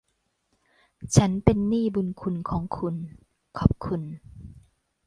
[1.15, 2.95] ฉันเป็นหนี้บุณคุณของคุณ
[3.57, 4.01] ขอบคุณ